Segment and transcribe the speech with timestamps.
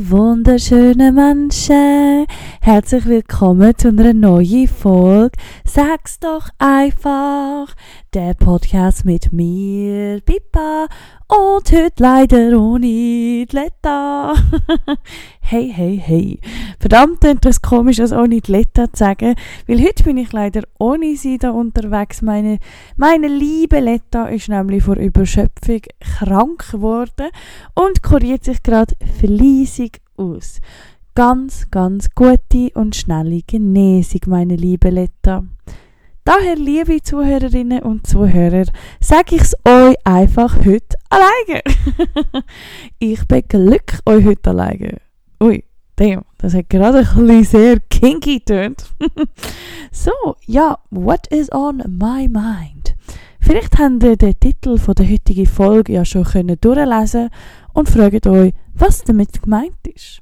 [0.00, 2.26] Wunderschönen Menschen.
[2.66, 5.38] Herzlich willkommen zu einer neuen Folge.
[5.64, 7.72] Sag's doch einfach.
[8.12, 10.88] Der Podcast mit mir, Pippa.
[11.28, 14.34] Und heute leider ohne Letta.
[15.42, 16.40] hey, hey, hey.
[16.80, 19.36] Verdammt, das komisch, das ohne Letta zu sagen.
[19.68, 22.20] Weil heute bin ich leider ohne sie da unterwegs.
[22.20, 22.58] Meine,
[22.96, 27.28] meine liebe Letta ist nämlich vor Überschöpfung krank geworden
[27.76, 30.60] und kuriert sich gerade fleissig aus.
[31.16, 35.44] Ganz, ganz gute und schnelle Genesung, meine liebe Letta.
[36.24, 38.66] Daher, liebe Zuhörerinnen und Zuhörer,
[39.00, 41.62] sage ich es euch einfach heute alleine.
[42.98, 44.98] ich beglück euch heute alleine.
[45.42, 45.64] Ui,
[45.96, 48.84] damn, das hat gerade ein bisschen sehr kinky tönt.
[49.90, 50.12] so,
[50.44, 52.94] ja, what is on my mind?
[53.40, 57.30] Vielleicht habt ihr den Titel von der heutigen Folge ja schon können durchlesen
[57.72, 60.20] und fragt euch, was damit gemeint ist.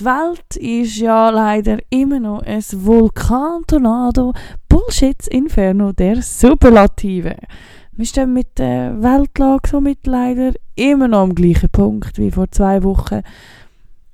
[0.00, 4.32] Die Welt ist ja leider immer noch ein Vulkantornado,
[4.66, 7.36] Bullshit-Inferno der Superlative.
[7.92, 12.82] Wir stehen mit der Weltlage somit leider immer noch am gleichen Punkt wie vor zwei
[12.82, 13.20] Wochen.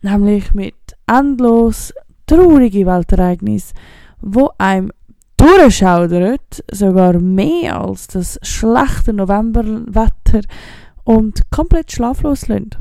[0.02, 0.74] Nämlich mit
[1.06, 1.94] endlos
[2.26, 3.76] traurigen Weltereignissen,
[4.20, 4.90] wo einem
[5.36, 10.40] durchschaudert, sogar mehr als das schlechte Novemberwetter
[11.04, 12.78] und komplett schlaflos lässt.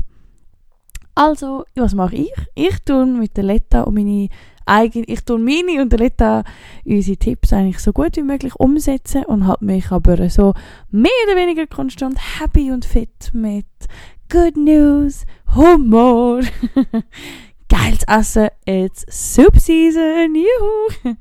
[1.18, 2.32] Also, was mache ich?
[2.54, 4.28] Ich tue mit der Letta und meine
[4.66, 6.44] eigene, ich tue meine und der Letta
[6.84, 10.52] unsere Tipps eigentlich so gut wie möglich umsetzen und habe mich aber so
[10.90, 13.64] mehr oder weniger konstant happy und fit mit
[14.30, 16.42] Good News, Humor,
[17.70, 21.14] geiles Essen, it's Soup Season, juhu!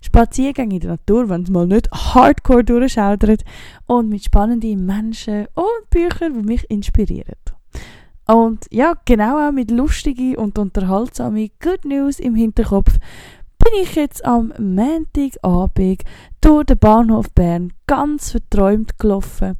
[0.00, 3.44] Spaziergänge in der Natur, wenn es mal nicht hardcore durchschaudert
[3.84, 7.36] und mit spannenden Menschen und Büchern, die mich inspirieren.
[8.26, 12.98] Und ja, genau auch mit lustigen und unterhaltsamen Good News im Hinterkopf
[13.64, 16.02] bin ich jetzt am Montagabend
[16.40, 19.56] durch den Bahnhof Bern ganz verträumt gelaufen.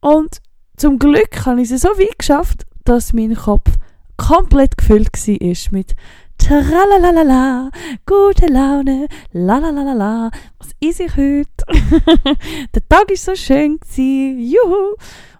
[0.00, 0.40] Und
[0.76, 3.70] zum Glück habe ich es so weit geschafft, dass mein Kopf
[4.16, 5.94] komplett gefüllt war mit
[6.38, 7.70] Tralalala,
[8.04, 11.46] gute Laune, lalalala, was ist ich heute?
[12.74, 14.96] Der Tag ist so schön juhu!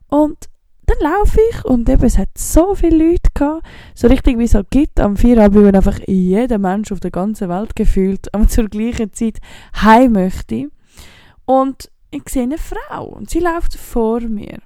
[0.09, 0.49] Und
[1.01, 4.55] dann laufe ich und eben, es hat so viele Leute gehabt, so richtig wie es
[4.55, 8.69] halt gibt, am Feierabend, wenn einfach jeder Mensch auf der ganzen Welt gefühlt aber zur
[8.69, 9.39] gleichen Zeit
[9.81, 10.71] heim möchte.
[11.45, 14.59] Und ich sehe eine Frau und sie läuft vor mir.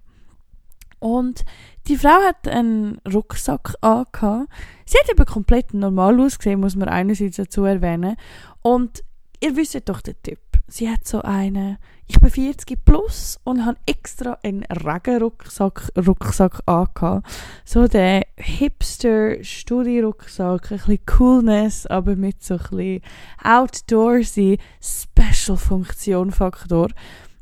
[0.98, 1.44] Und
[1.86, 4.48] die Frau hat einen Rucksack angehabt.
[4.86, 8.16] Sie hat eben komplett normal ausgesehen, muss man einerseits dazu erwähnen.
[8.62, 9.04] Und
[9.40, 10.40] ihr wisst doch den Typ.
[10.66, 11.78] Sie hat so eine
[12.08, 17.26] ich bin 40 plus und habe extra einen Regenrucksack Rucksack angehabt.
[17.64, 23.02] So der Hipster-Studi-Rucksack, ein bisschen Coolness, aber mit so ein bisschen
[23.42, 26.90] outdoorsy Special-Funktion-Faktor.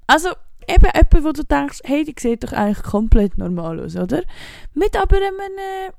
[0.07, 0.31] Also
[0.67, 4.23] eben jemand, wo du denkst, hey, die sieht doch eigentlich komplett normal aus, oder?
[4.73, 5.91] Mit aber einem äh,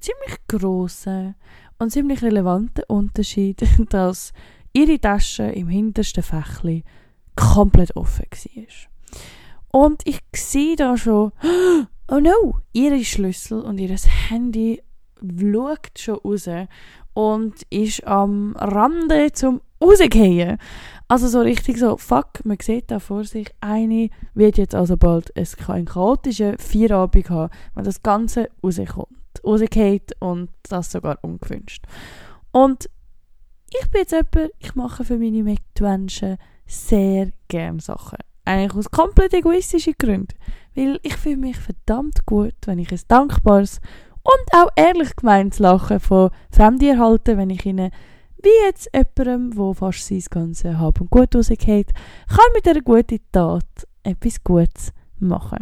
[0.00, 1.36] ziemlich grossen
[1.78, 4.32] und ziemlich relevanten Unterschied, dass
[4.72, 6.82] ihre Tasche im hintersten Fächli
[7.36, 9.82] komplett offen war.
[9.82, 11.32] Und ich sehe da schon,
[12.10, 13.94] oh no, ihre Schlüssel und ihr
[14.28, 14.82] Handy
[15.20, 16.48] schaut schon raus
[17.14, 20.58] und ist am Rande zum rausgehen.
[21.08, 25.32] Also so richtig so, fuck, man sieht da vor sich, eine wird jetzt also bald
[25.36, 29.08] einen chaotischen Vierabend haben, wenn das Ganze rauskommt,
[29.44, 31.84] rausgeht und das sogar ungewünscht.
[32.50, 32.88] Und
[33.70, 38.18] ich bin jetzt jemand, ich mache für meine Mitmenschen sehr gerne Sachen.
[38.44, 40.36] Eigentlich aus komplett egoistischen Gründen.
[40.74, 43.80] Weil ich fühle mich verdammt gut, wenn ich ein dankbares
[44.22, 47.90] und auch ehrlich gemeintes Lachen von Fremden erhalte, wenn ich ihnen,
[48.42, 51.92] wie jetzt jemandem, der fast sein ganzes Hab und Gut rausgeht,
[52.28, 53.64] kann mit einer guten Tat
[54.02, 55.58] etwas Gutes machen.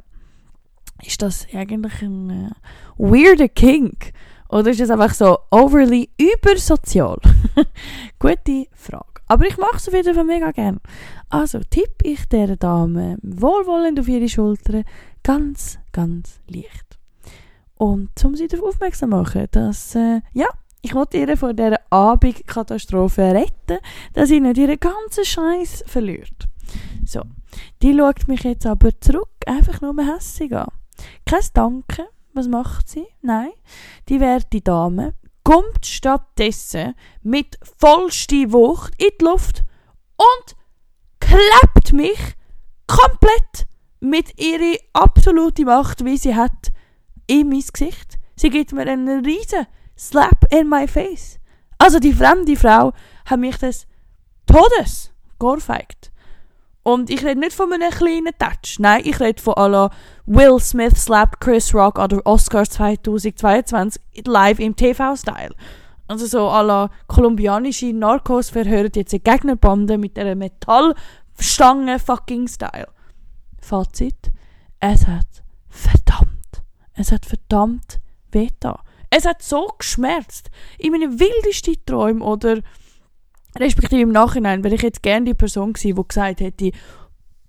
[1.03, 2.51] Ist das eigentlich ein äh,
[2.97, 4.12] weirder Kink?
[4.49, 7.19] Oder ist das einfach so overly übersozial?
[8.19, 9.14] Gute Frage.
[9.26, 10.81] Aber ich mache es wieder von mega gern.
[11.29, 14.82] Also tippe ich der Dame wohlwollend auf ihre Schulter,
[15.23, 16.99] ganz, ganz leicht.
[17.76, 20.47] Und um sie darauf aufmerksam zu machen, dass, äh, ja,
[20.82, 23.79] ich wollte ihr vor dieser Abendkatastrophe retten,
[24.12, 26.49] dass sie nicht ihren ganzen Scheiß verliert.
[27.06, 27.23] So,
[27.82, 30.69] die schaut mich jetzt aber zurück, einfach nur hässig an.
[31.25, 33.06] Kein Danke, was macht sie?
[33.23, 33.50] Nein,
[34.09, 39.62] die werte Dame kommt stattdessen mit vollster Wucht in die Luft
[40.17, 40.56] und
[41.20, 42.19] klebt mich
[42.87, 43.67] komplett
[44.00, 46.73] mit ihrer absoluten Macht, wie sie hat,
[47.26, 51.38] in mein Gesicht Sie gibt mir einen riesen Slap in my face.
[51.79, 52.93] Also die fremde Frau
[53.26, 53.87] hat mich des
[54.46, 56.11] Todes geohrfeigt.
[56.85, 58.79] Und ich rede nicht von einem kleinen Touch.
[58.79, 59.91] Nein, ich rede von aller
[60.27, 65.55] Will Smith slapped Chris Rock an der Oscars 2022 live im TV-Style.
[66.07, 72.89] Also so aller kolumbianische Narcos verhören jetzt eine Gegnerbande mit einer Metallstange fucking Style.
[73.63, 74.31] Fazit.
[74.79, 77.99] Es hat verdammt, es hat verdammt
[78.31, 78.51] weh
[79.09, 80.51] Es hat so geschmerzt.
[80.77, 82.61] In meinen wildesten Träumen oder
[83.59, 86.71] respektive im Nachhinein wäre ich jetzt gerne die Person gewesen, die gesagt hätte,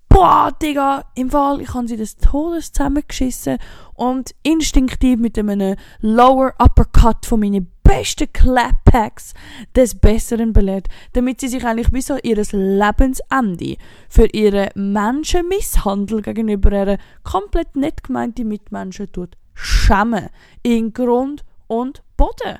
[0.09, 3.57] boah, Digga, im Fall, ich habe sie des Todes zusammengeschissen
[3.95, 9.33] und instinktiv mit einem Lower Uppercut von meinen besten Clappbacks
[9.75, 13.75] des Besseren belehrt, damit sie sich eigentlich bis an ihr Lebensende
[14.09, 20.29] für ihre Menschenmisshandel gegenüber einer komplett nicht gemeinten Mitmenschen tut schämen.
[20.61, 22.59] In Grund und Boden.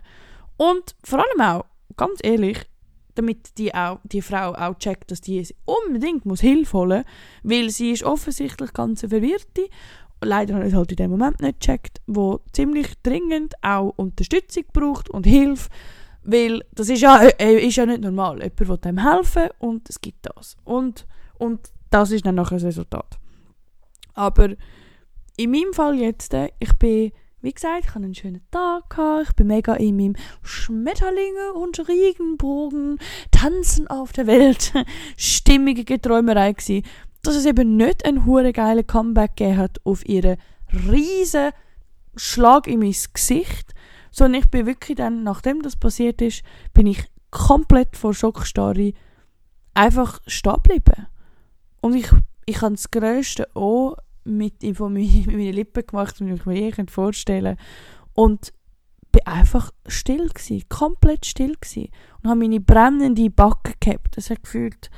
[0.58, 1.66] Und vor allem auch,
[1.98, 2.66] ganz ehrlich,
[3.16, 7.70] damit die, auch, die Frau auch checkt, dass die unbedingt muss Hilfe holen muss, weil
[7.70, 9.68] sie ist offensichtlich ganz verwirrte,
[10.22, 15.10] leider hat es halt in dem Moment nicht checkt, wo ziemlich dringend auch Unterstützung braucht
[15.10, 15.70] und Hilfe,
[16.24, 18.42] weil das ist ja, äh, ist ja nicht normal.
[18.42, 20.58] Jemand will einem helfen und es gibt das.
[20.64, 21.06] Und,
[21.38, 23.20] und das ist dann nachher das Resultat.
[24.14, 24.50] Aber
[25.38, 27.12] in meinem Fall jetzt, äh, ich bin
[27.46, 29.30] wie gesagt, ich hatte einen schönen Tag gehabt.
[29.30, 32.98] Ich bin mega in meinem Schmetterlinge und Regenbogen
[33.30, 34.74] tanzen auf der Welt
[35.16, 36.84] stimmige Träumerei gewesen,
[37.22, 40.38] dass es eben nicht ein hure geiler Comeback gegeben hat auf ihre
[40.90, 41.52] riesen
[42.16, 43.76] Schlag in mein Gesicht,
[44.10, 46.42] sondern ich bin wirklich dann, nachdem das passiert ist,
[46.74, 48.94] bin ich komplett vor Schockstarre
[49.76, 51.06] einfach stehen geblieben.
[51.80, 52.10] Und ich,
[52.48, 53.96] ich habe das grösste O
[54.30, 57.58] mit, meinen Lippen gemacht, wie ich mir je vorstellen
[58.14, 58.54] Und
[59.12, 61.90] bin einfach still gewesen, komplett still gewesen.
[62.22, 64.18] Und habe meine brennende Backe gehabt.
[64.18, 64.90] Das hat gefühlt,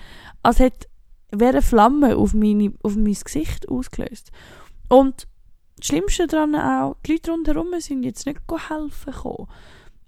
[0.42, 0.88] als hätte
[1.32, 4.32] wäre Flamme auf, meine, auf mein Gesicht ausgelöst.
[4.90, 5.28] Und
[5.78, 8.40] das Schlimmste daran auch, die Leute rundherum sind jetzt nicht
[8.70, 9.48] helfen gekommen.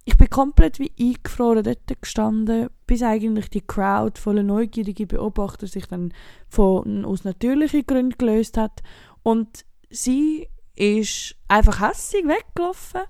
[0.05, 5.85] Ich bin komplett wie eingefroren dort gestanden, bis eigentlich die Crowd voller neugieriger Beobachter sich
[5.85, 6.13] dann
[6.47, 8.81] von, aus natürlichen Gründen gelöst hat
[9.29, 13.01] und sie ist einfach hässig weggelaufen.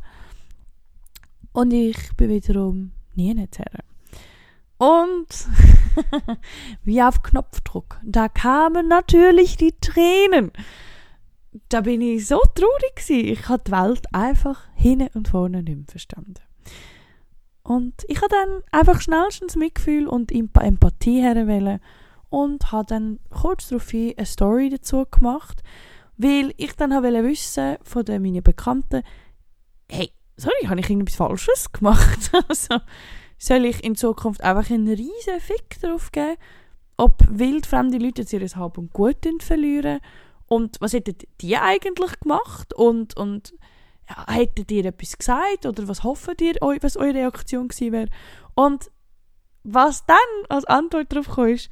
[1.54, 3.86] Und ich bin wiederum nie nicht her.
[4.77, 5.27] Und
[6.83, 10.51] wie auf Knopfdruck, da kamen natürlich die Tränen.
[11.69, 13.25] Da bin ich so traurig gewesen.
[13.25, 16.33] Ich habe die Welt einfach hinten und vorne nicht mehr verstanden.
[17.63, 21.80] Und ich habe dann einfach schnellstens Mitgefühl und Empathie herwählen
[22.30, 25.63] und habe dann kurz darauf eine Story dazu gemacht,
[26.19, 29.04] weil ich dann wollte wissen von meinen Bekannten,
[29.89, 32.31] hey, sorry, habe ich irgendwas Falsches gemacht?
[32.50, 32.81] also,
[33.38, 36.35] soll ich in Zukunft einfach einen riesen Fick drauf geben,
[36.97, 40.02] ob wildfremde Leute jetzt ihr Hab und Gut verlieren
[40.47, 43.54] und was hätten die eigentlich gemacht und, und
[44.09, 48.09] ja, hättet ihr etwas gesagt oder was hofft ihr, was eure Reaktion gewesen wäre?
[48.56, 48.92] Und
[49.64, 50.18] was dann
[50.49, 51.69] als Antwort darauf kam, ist,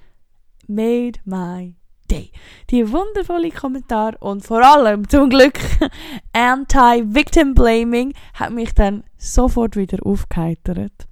[0.68, 1.76] made my
[2.08, 2.32] Day.
[2.70, 5.60] Die wundervolle Kommentar und vor allem zum Glück
[6.34, 11.08] Anti-Victim Blaming hat mich dann sofort wieder aufgeheitert.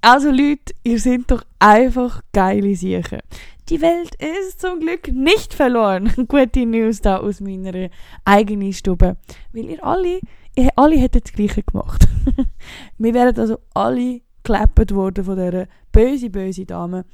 [0.00, 3.20] Also Leute, ihr seid doch einfach geile Sachen.
[3.68, 6.12] Die Welt ist zum Glück nicht verloren.
[6.28, 7.88] Gute News da aus meiner
[8.24, 9.16] eigenen Stube.
[9.52, 10.20] Weil ihr alle,
[10.56, 12.08] ihr alle hättet das Gleiche gemacht.
[12.98, 17.04] Wir wären also alle geklappt worden von dieser böse, böse Dame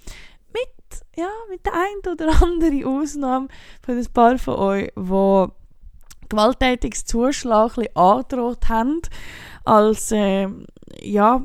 [1.17, 3.49] ja, mit der einen oder anderen Ausnahme
[3.85, 5.47] von ein paar von euch, die
[6.29, 9.03] gewalttätiges Zuschlag angedroht haben,
[9.65, 10.49] als äh,
[11.01, 11.43] ja,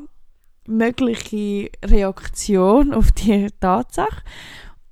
[0.66, 4.22] mögliche Reaktion auf die Tatsache.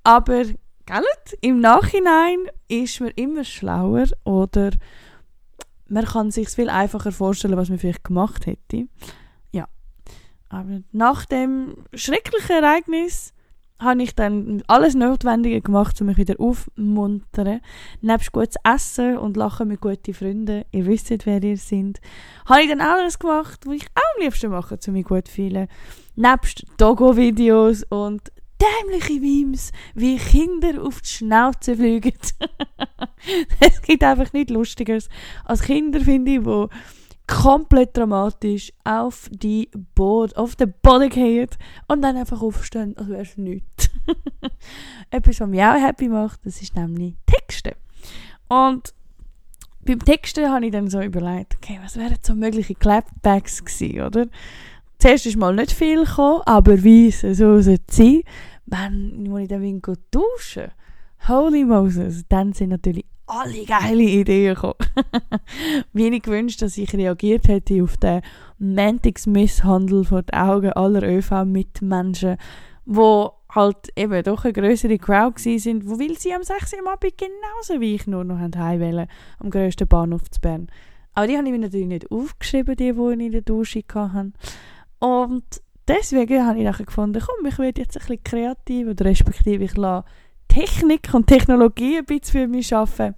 [0.03, 1.05] Aber gell,
[1.41, 4.71] im Nachhinein ist man immer schlauer oder
[5.89, 8.87] man kann sich viel einfacher vorstellen, was man vielleicht gemacht hätte.
[9.53, 9.69] Ja.
[10.49, 13.35] Aber nach dem schrecklichen Ereignis
[13.81, 17.61] habe ich dann alles Notwendige gemacht, um mich wieder aufmuntern.
[18.01, 22.01] Nebst gutes Essen und Lachen mit guten Freunden, ihr wisst, wer ihr seid,
[22.47, 25.35] habe ich dann alles gemacht, was ich auch am liebsten mache, um mich gut zu
[25.35, 25.69] fühlen.
[26.15, 32.13] Nebst Dogo-Videos und dämliche Memes, wie Kinder auf die Schnauze fliegen.
[33.61, 35.09] es gibt einfach nichts Lustigeres
[35.45, 36.69] als Kinder, finde ich, die
[37.31, 41.57] komplett dramatisch auf die Boot, auf den Boden geht
[41.87, 43.89] und dann einfach aufstehen, als wäre es nichts.
[45.11, 47.77] Etwas, was mich auch happy macht, das ist nämlich Texte.
[48.49, 48.93] Und
[49.83, 54.27] beim Texten habe ich dann so überlegt, okay, was wären so mögliche Clapbacks gewesen, oder?
[54.99, 58.23] Zuerst ist mal nicht viel gekommen, aber wie es so sollte sein,
[58.67, 60.71] wenn ich dann duschen
[61.29, 64.75] Holy Moses, dann sind natürlich alle geile Ideen gekommen.
[65.93, 68.23] Wie ich gewünscht, dass ich reagiert hätte auf den
[68.59, 72.37] Mantix-Misshandel vor den Augen aller ÖV-Mitmenschen,
[72.85, 76.75] wo halt eben doch eine größere Crowd sind, wo will sie am 6.
[76.75, 79.09] Uhr Abend genauso wie ich nur noch heimwählen
[79.39, 80.69] am grössten Bahnhof zu Bern.
[81.15, 84.33] Aber die habe ich mir natürlich nicht aufgeschrieben, die, die ich in der Dusche hatte.
[85.01, 85.45] Und
[85.89, 89.77] deswegen habe ich nachher gefunden, komm, ich werde jetzt ein bisschen kreativ oder respektive ich
[89.77, 90.07] lasse
[90.51, 93.15] Technik und Technologie ein bisschen für mich arbeiten.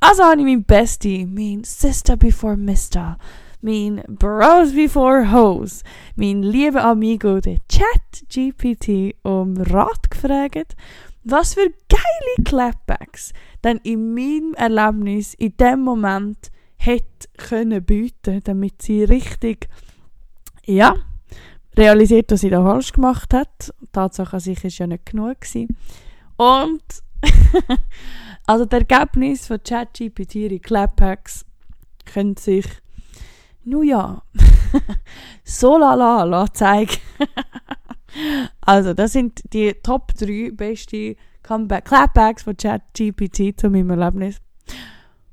[0.00, 3.16] Also habe ich mein Bestie, mein Sister before Mister,
[3.62, 5.82] mein Bros before Hoes,
[6.14, 10.76] mein lieber Amigo, der Chat GPT, um Rat gefragt,
[11.24, 18.82] was für geile Clapbacks dann in meinem Erlebnis in dem Moment hätte können bieten, damit
[18.82, 19.68] sie richtig,
[20.66, 20.96] ja,
[21.78, 23.72] realisiert, dass sie da falsch gemacht hat.
[23.90, 25.68] Tatsache an sich ist ja nicht genug gewesen.
[26.36, 26.82] Und
[28.46, 31.44] also das Ergebnis von ChatGPT, ihre Claphacks,
[32.04, 32.66] können sich,
[33.64, 34.22] nun ja,
[35.44, 36.98] so lala la, zeigen.
[38.60, 44.40] also das sind die Top 3 besten Comeback Clapbacks von ChatGPT zu meinem Erlebnis.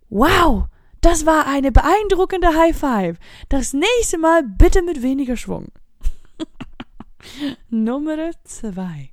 [0.09, 0.65] Wow,
[0.99, 3.17] das war eine beeindruckende High Five.
[3.49, 5.69] Das nächste Mal bitte mit weniger Schwung.
[7.69, 9.11] Nummer 2.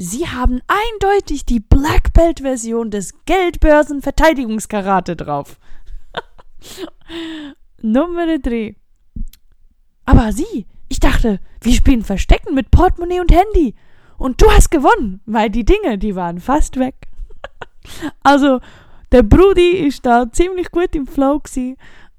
[0.00, 5.58] Sie haben eindeutig die Black Belt Version des Geldbörsenverteidigungskarate drauf.
[7.82, 8.76] Nummer 3.
[10.04, 13.74] Aber Sie, ich dachte, wir spielen Verstecken mit Portemonnaie und Handy.
[14.18, 17.08] Und du hast gewonnen, weil die Dinge, die waren fast weg.
[18.22, 18.60] also,
[19.10, 21.76] der Brudi ist da ziemlich gut im Flow gewesen.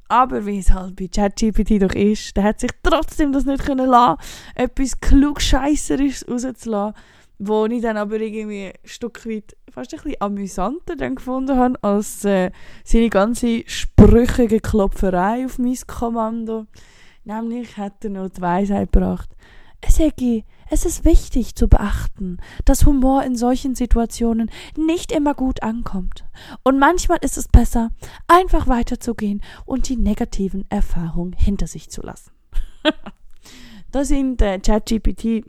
[0.09, 3.87] Aber wie es halt bei ChatGPT doch ist, der hat sich trotzdem das nicht können
[3.87, 4.19] lassen,
[4.55, 6.95] etwas klugscheisserisches rauszulassen
[7.39, 11.81] wo ich dann aber irgendwie ein Stück weit fast ein bisschen amüsanter dann gefunden habe,
[11.81, 12.51] als äh,
[12.83, 16.67] seine ganze sprüchige Klopferei auf mein Kommando.
[17.23, 19.29] Nämlich hat er noch die Weisheit gebracht.
[19.81, 19.97] Es,
[20.69, 26.25] es ist wichtig zu beachten, dass Humor in solchen Situationen nicht immer gut ankommt.
[26.63, 27.91] Und manchmal ist es besser,
[28.27, 32.31] einfach weiterzugehen und die negativen Erfahrungen hinter sich zu lassen.
[33.91, 35.45] da sind äh, ChatGPT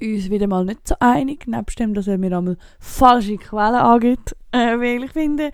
[0.00, 4.36] uns wieder mal nicht so einig, nebst dem, dass er mir einmal falsche Quellen angibt,
[4.52, 5.50] äh, weil ich finde,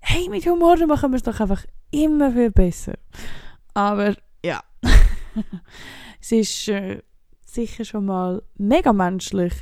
[0.00, 2.94] hey, mit Humor machen wir es doch einfach immer viel besser.
[3.74, 4.14] Aber
[4.44, 4.62] ja,
[6.20, 7.02] es ist äh,
[7.44, 9.54] sicher schon mal mega menschlich,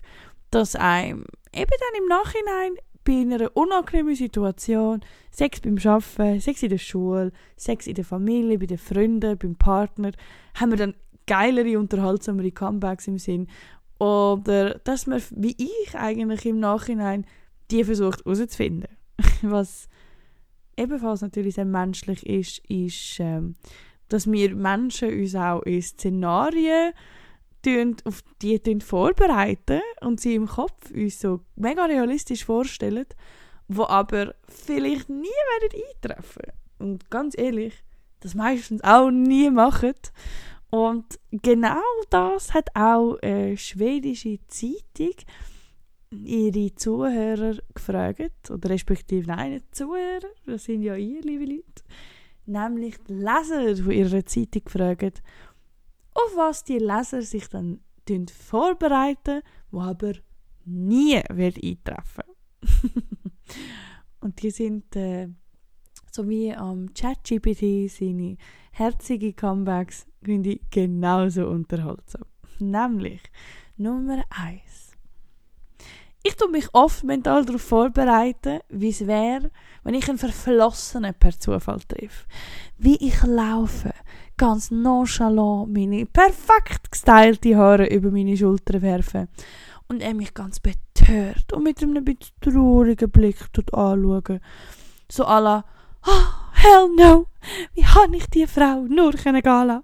[0.50, 2.74] dass einem eben dann im Nachhinein
[3.04, 5.00] bei einer unangenehmen Situation,
[5.30, 9.56] Sex beim Arbeiten, Sex in der Schule, Sex in der Familie, bei den Freunden, beim
[9.56, 10.12] Partner,
[10.54, 10.94] haben wir dann
[11.26, 13.48] geilere, unterhaltsamere Comebacks im Sinn
[14.02, 17.24] oder dass man, wie ich eigentlich im Nachhinein,
[17.70, 18.88] die versucht herauszufinden.
[19.42, 19.88] Was
[20.76, 23.54] ebenfalls natürlich sehr menschlich ist, ist, ähm,
[24.08, 26.94] dass wir Menschen uns auch in Szenarien
[28.04, 33.06] auf die vorbereiten und sie im Kopf uns so mega realistisch vorstellen,
[33.68, 35.28] wo aber vielleicht nie
[35.60, 36.52] werden eintreffen.
[36.80, 37.84] Und ganz ehrlich,
[38.18, 39.94] das meistens auch nie machen.
[40.74, 45.14] Und genau das hat auch eine schwedische Zeitung
[46.10, 51.82] ihre Zuhörer gefragt, oder respektive nein, nicht Zuhörer, das sind ja ihr, liebe Leute,
[52.46, 55.22] nämlich die Leser von ihrer Zeitung gefragt,
[56.14, 57.80] auf was die Leser sich dann
[58.30, 60.14] vorbereiten, wo aber
[60.64, 62.24] nie wird eintreffen.
[64.20, 65.28] Und die sind äh,
[66.10, 68.38] so wie am ChatGPT seine
[68.70, 72.22] herzige Comebacks finde ich genauso unterhaltsam.
[72.58, 73.20] Nämlich
[73.76, 74.92] Nummer 1.
[76.24, 79.50] Ich tue mich oft mental darauf vorbereiten, wie es wäre,
[79.82, 82.26] wenn ich einen Verflossenen per Zufall treffe.
[82.78, 83.92] Wie ich laufe,
[84.36, 89.26] ganz nonchalant meine perfekt gestylte Haare über meine Schulter werfe
[89.88, 94.40] und er mich ganz betört und mit einem bisschen traurigen Blick dort anschauen.
[95.10, 95.64] So à la,
[96.06, 97.26] oh, hell no,
[97.74, 99.82] wie habe ich die Frau nur gehen lassen?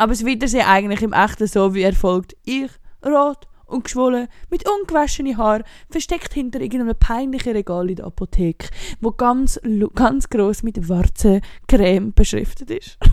[0.00, 2.34] Aber das Wiedersehen eigentlich im Echten so wie erfolgt.
[2.46, 2.70] Ich,
[3.04, 8.70] rot und geschwollen, mit ungewaschenen Haaren, versteckt hinter irgendeinem peinlichen Regal in der Apotheke,
[9.02, 9.60] wo ganz,
[9.94, 12.98] ganz gross mit Warzencreme beschriftet ist.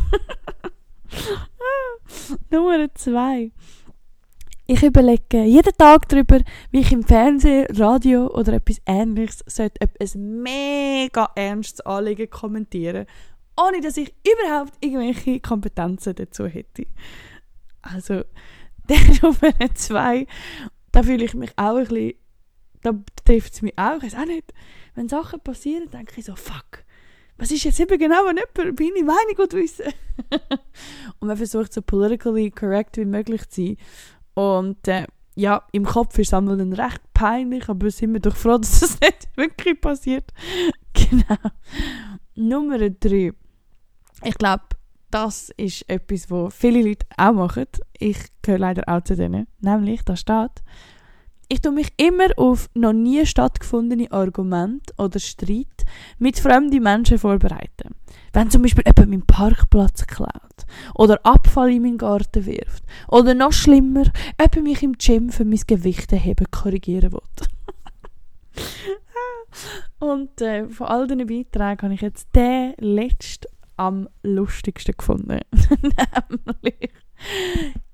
[2.51, 3.51] Nummer zwei.
[4.65, 6.39] Ich überlege jeden Tag darüber,
[6.72, 13.08] wie ich im Fernsehen, Radio oder etwas Ähnliches sollte ein mega ernstes Anliegen kommentieren,
[13.58, 16.88] ohne dass ich überhaupt irgendwelche Kompetenzen dazu hätte.
[17.82, 18.24] Also,
[18.90, 20.28] der Nummer zwei,
[20.92, 22.14] da fühle ich mich auch ein bisschen,
[22.82, 22.94] da
[23.26, 24.54] trifft es mich auch, ich weiß auch nicht,
[24.96, 26.86] wenn Sachen passieren, denke ich so, fuck,
[27.38, 29.94] was ist jetzt eben genau, wenn jemand meine Meinung wissen
[31.20, 33.78] Und man versucht so politically correct wie möglich zu sein.
[34.34, 38.36] Und äh, ja, im Kopf ist es einmal dann recht peinlich, aber sind wir doch
[38.36, 40.32] froh, dass das nicht wirklich passiert.
[40.94, 41.38] genau.
[42.36, 43.34] Nummer drei.
[44.24, 44.63] Ich glaube,
[45.12, 47.65] das ist etwas, was viele Leute auch machen.
[47.97, 49.47] Ich gehöre leider auch zu denen.
[49.59, 50.63] Nämlich, da steht,
[51.50, 55.86] ich tue mich immer auf noch nie stattgefundene Argumente oder Streit
[56.19, 57.95] mit fremden Menschen vorbereiten.
[58.33, 63.53] Wenn zum Beispiel jemand meinen Parkplatz klaut oder Abfall in meinen Garten wirft oder noch
[63.53, 64.03] schlimmer,
[64.38, 67.21] jemand mich im Gym für mein Gewichteheben korrigieren will.
[70.00, 73.47] Und äh, von all diesen Beiträgen habe ich jetzt den letzten
[73.77, 75.39] am lustigsten gefunden.
[76.46, 76.91] Nämlich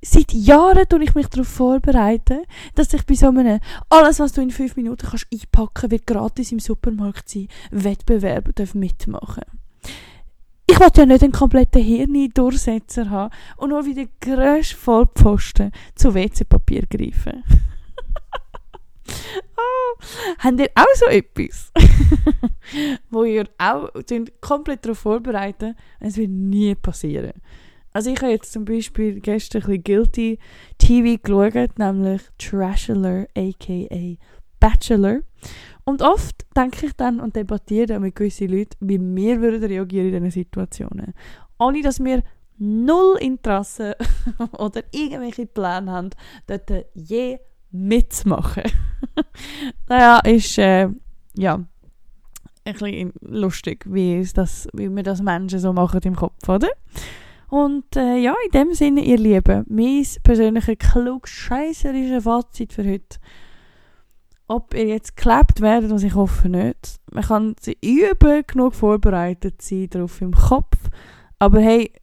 [0.02, 2.44] Seit Jahren tue ich mich darauf vorbereiten,
[2.76, 3.60] dass ich bei so einem
[3.90, 9.44] alles, was du in fünf Minuten kannst einpacken, wird gratis im Supermarkt sein, Wettbewerb mitmachen.
[10.68, 16.14] Ich wollte ja nicht einen kompletten Hirni-Durchsetzer haben und nur wie der grösste Vollpfosten zu
[16.14, 17.44] WC-Papier greifen.
[20.40, 21.72] habt ihr auch so etwas?
[23.10, 23.90] wo ihr auch
[24.42, 27.34] komplett darauf vorbereiten, es wird nie passieren.
[27.94, 30.40] Also ich habe jetzt zum Beispiel gestern ein bisschen Guilty
[30.80, 34.18] TV geschaut, nämlich Trashaler, a.k.a.
[34.60, 35.20] Bachelor.
[35.86, 40.14] Und oft denke ich dann und debattiere mit gewissen Leuten, wie wir würden reagieren in
[40.14, 41.14] diesen Situationen.
[41.60, 42.24] Ohne dass wir
[42.58, 43.96] null Interesse
[44.58, 46.10] oder irgendwelche Pläne haben,
[46.48, 47.38] dort je
[47.74, 48.64] mitzumachen.
[49.90, 50.90] naja, ist äh,
[51.36, 51.60] ja
[52.66, 56.70] ein bisschen lustig, wie, das, wie wir das Menschen so machen im Kopf, oder?
[57.50, 63.20] Und äh, ja, in dem Sinne, ihr Lieben, mein persönlicher klugscheisserischer Fazit für heute.
[64.48, 67.00] Ob ihr jetzt geklebt werdet, was ich hoffe nicht.
[67.12, 70.78] Man kann üben, genug vorbereitet sein darauf im Kopf.
[71.40, 71.94] Aber hey,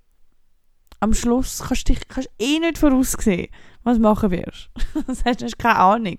[1.01, 3.49] am Schluss kannst du kannst eh nicht voraussehen,
[3.83, 4.71] was du machen wirst.
[5.07, 6.19] das heißt, du hast keine Ahnung.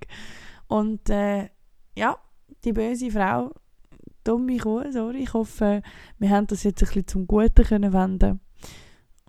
[0.67, 1.49] Und äh,
[1.95, 2.17] ja,
[2.63, 3.53] die böse Frau,
[4.23, 5.81] dumme Kuh, sorry, ich hoffe,
[6.17, 8.39] wir haben das jetzt ein bisschen zum Guten können wenden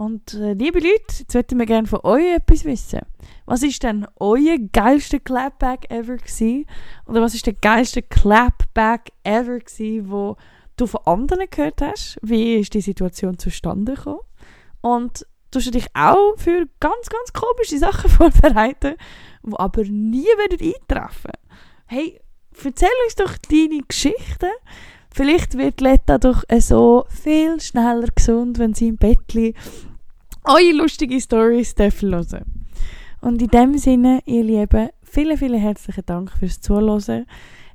[0.02, 3.00] und äh, liebe Leute, jetzt möchten wir gerne von euch etwas wissen.
[3.46, 6.66] Was ist denn euer geilster Clapback ever gewesen?
[7.06, 10.36] Oder was ist der geilste Clapback ever gewesen, wo
[10.76, 12.18] du von anderen gehört hast?
[12.20, 14.18] Wie ist die Situation zustande gekommen?
[14.80, 18.96] Und tust du dich auch für ganz, ganz komische Sachen vorbereiten,
[19.44, 21.32] die aber nie wieder eintreffen?
[21.86, 22.20] Hey,
[22.64, 24.50] erzähl uns doch deine Geschichten.
[25.14, 29.58] Vielleicht wird Letta doch so viel schneller gesund, wenn sie im Bett liegt
[30.44, 32.44] eure lustige Stories hören
[33.20, 37.26] Und in dem Sinne, ihr Lieben, vielen, vielen herzlichen Dank fürs Zuhören.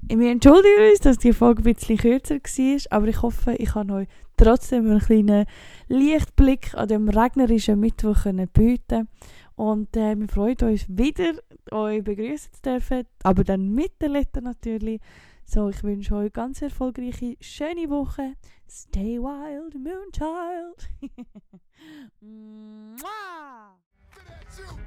[0.10, 3.91] Wir entschuldigen uns, dass die Folge ein bisschen kürzer war, aber ich hoffe, ich kann
[3.91, 5.46] euch trotzdem einen kleinen
[5.89, 9.10] Lichtblick an dem regnerischen Mittwoch bieten
[9.56, 11.34] Und äh, wir freuen uns wieder,
[11.72, 15.02] euch begrüßen zu dürfen, aber dann mit der Letter natürlich.
[15.43, 18.36] So, ich wünsche euch ganz erfolgreiche, schöne Woche.
[18.70, 20.89] Stay wild, Moonchild.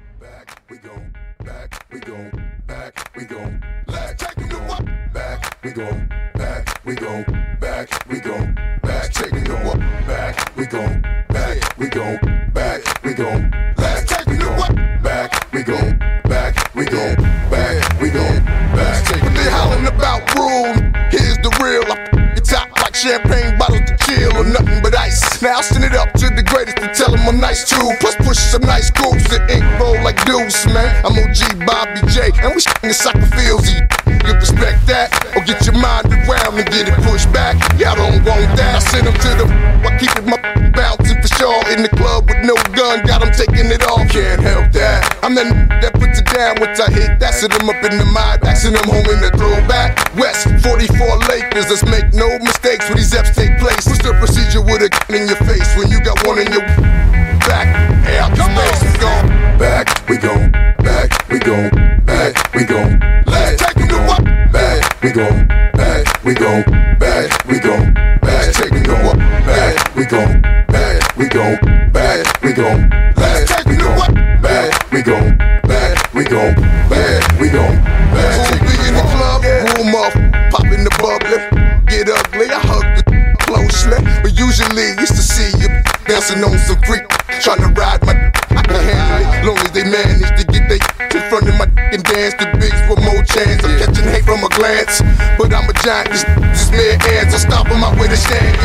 [0.21, 0.95] back, we go,
[1.43, 2.31] back, we go,
[2.67, 3.41] back, we go.
[3.87, 4.85] Let's take it up.
[5.11, 5.89] Back, we go,
[6.35, 7.25] back, we go,
[7.59, 8.37] back, we go,
[8.83, 9.79] back, take it up.
[10.05, 12.17] Back, we go, back, we go,
[12.53, 13.49] back, we go.
[13.77, 14.75] Let's take it up.
[15.01, 15.79] Back, we go,
[16.29, 17.15] back, we go,
[17.49, 18.39] back, we go,
[18.77, 19.23] back.
[19.23, 20.73] When they hollering about rule,
[21.09, 21.91] here's the real.
[21.91, 25.41] I top like champagne bottles to chill or nothing but ice.
[25.41, 25.63] Now I'll
[27.31, 27.95] I'm nice too.
[28.03, 30.91] Plus push some nice groups that ink roll like deuce, man.
[31.07, 33.71] I'm OG Bobby J, and we in soccer fields.
[33.71, 37.55] You respect that, or get your mind around and get it pushed back.
[37.79, 38.75] Y'all don't want that.
[38.75, 39.47] I send them to the.
[39.47, 40.43] I keep it my
[40.75, 41.55] bouncing for sure.
[41.71, 44.11] In the club with no gun, got them taking it off.
[44.11, 45.07] Can't help that.
[45.23, 45.47] I'm the
[45.79, 47.31] that puts it down once I hit that.
[47.31, 49.95] Send them up in the mind, send them home in the throwback.
[50.19, 53.87] West 44 Lakers, let's make no mistakes when these F's take place.
[53.87, 57.20] What's the procedure with a in your face when you got one in your
[61.43, 61.69] go
[62.05, 62.81] bad, we go
[63.25, 63.99] Back we go
[64.51, 65.27] Back we go
[65.73, 66.63] Back we go
[66.99, 67.77] Back we go
[68.21, 68.95] bad, take me go
[69.45, 70.25] Back we go
[70.67, 71.57] Back we go
[71.91, 72.77] Back we go
[73.15, 73.95] Back we go
[74.41, 75.19] Back we go
[75.67, 76.80] Back we go
[95.91, 98.55] But I'm a giant, this, this mere hands, I stop on my way to stand.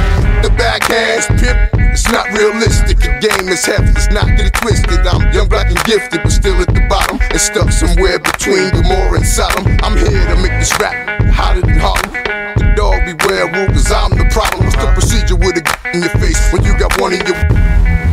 [0.45, 1.59] The backhands, pimp,
[1.91, 2.99] it's not realistic.
[2.99, 5.03] The game is heavy, let's not get it twisted.
[5.07, 7.19] I'm young, black, and gifted, but still at the bottom.
[7.19, 9.67] And stuck somewhere between Gomorrah and Sodom.
[9.83, 10.95] I'm here to make this rap
[11.35, 12.15] hotter than Harlem.
[12.63, 14.63] The dog beware rule, cause I'm the problem.
[14.63, 17.43] What's the procedure with a in your face when you got one in your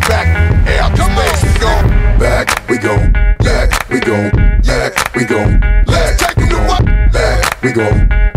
[0.10, 0.26] back?
[0.66, 1.74] Hey, out the space, we go.
[2.18, 2.98] back, we go.
[3.46, 4.18] back, we go.
[4.66, 5.42] back, we go.
[5.86, 6.82] back, it what?
[7.14, 8.33] Back, we back,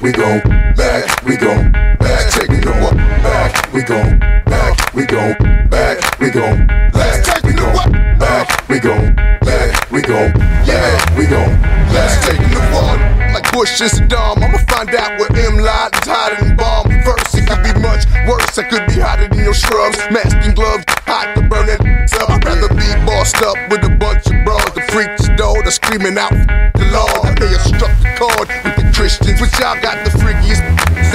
[0.00, 0.40] we gon'
[0.76, 2.96] back, we gon' back, take it what?
[2.96, 5.34] Back, we gon' back, we gon'
[5.68, 7.92] back, we gon' back, take it what?
[8.18, 10.32] Back, we gon' back, we gon'
[10.64, 11.60] yeah, we gon'
[11.92, 12.98] back, take it what?
[13.34, 16.88] Like Bush and Saddam, I'ma find out where M lied is hotter than bomb.
[17.04, 18.56] First, it could be much worse.
[18.56, 19.98] I could be hotter than your scrubs.
[20.10, 21.80] Mask and gloves, hot to burn it
[22.14, 22.30] up.
[22.30, 24.64] I'd rather be bossed up with a bunch of bros.
[24.72, 26.32] The freaks, though, they're screaming out
[26.72, 27.38] the Lord.
[27.38, 28.69] They have struck the chord
[29.10, 30.62] Christians, but y'all got the freakiest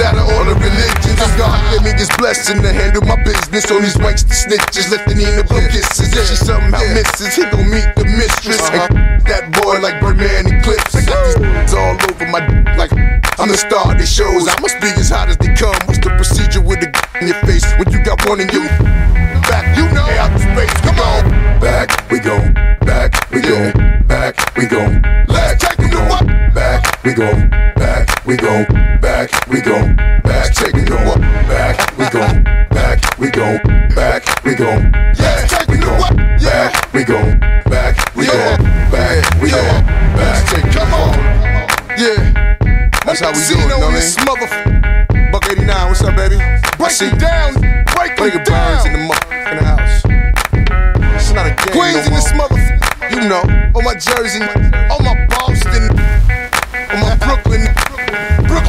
[0.04, 1.16] out of all the religions.
[1.16, 4.92] And God gave me his blessing to handle my business on these wanks the snitches.
[4.92, 6.12] Let the Nina blow kisses.
[6.12, 8.60] If she somehow misses, he gon' meet the mistress.
[8.68, 10.92] And that boy like Birdman Eclipse.
[10.92, 12.44] I got these all over my
[12.80, 12.92] like
[13.40, 14.44] I'm the star of these shows.
[14.44, 15.76] I must be as hot as they come.
[15.88, 18.68] What's the procedure with the in your face when you got one in your
[19.48, 19.72] back?
[19.72, 20.76] You know, out the space.
[20.84, 21.32] Come on,
[21.64, 22.36] back we go,
[22.84, 23.72] back we go,
[24.04, 24.84] back we go.
[25.32, 25.65] Let's
[27.06, 27.30] we go,
[27.76, 28.66] back we go,
[29.00, 29.78] back we go,
[30.24, 31.20] back take it what?
[31.46, 32.26] Back we go,
[32.70, 33.58] back we go,
[33.94, 34.66] back we go.
[35.14, 36.16] Take it what?
[36.16, 37.22] Back we go,
[37.70, 38.56] back we go,
[38.90, 39.62] back we go,
[40.18, 40.72] back take.
[40.72, 41.14] Come on,
[41.96, 42.90] yeah.
[43.06, 45.30] That's how we do it, know this motherfucker.
[45.30, 46.38] Buck 89, what's up, baby?
[46.76, 47.54] Break it down,
[48.16, 48.84] break it down.
[48.84, 50.02] in the motherfucking house.
[51.14, 53.42] It's not a game Queens in this motherfucker, you know.
[53.76, 55.25] On my Jersey, on my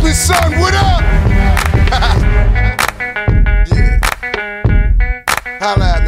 [0.08, 1.02] Brooklyn son, what up?
[3.76, 4.00] yeah.
[5.60, 6.07] Holla at me.